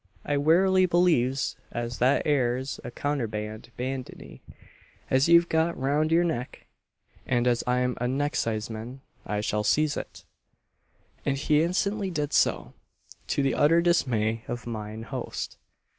I 0.25 0.35
werrily 0.35 0.87
believes 0.89 1.57
as 1.71 1.99
that 1.99 2.23
ere's 2.25 2.79
a 2.83 2.89
counterband 2.89 3.69
bandanny 3.77 4.41
as 5.11 5.29
you've 5.29 5.47
got 5.47 5.77
round 5.79 6.11
your 6.11 6.23
neck 6.23 6.65
and 7.27 7.45
as 7.45 7.63
I'm 7.67 7.91
a 8.01 8.07
necksizeman, 8.07 9.01
I 9.27 9.41
shall 9.41 9.63
seize 9.63 9.95
it!" 9.97 10.23
And 11.23 11.37
he 11.37 11.61
instantly 11.61 12.09
did 12.09 12.33
so 12.33 12.73
to 13.27 13.43
the 13.43 13.53
utter 13.53 13.79
dismay 13.79 14.43
of 14.47 14.65
mine 14.65 15.03
host. 15.03 15.59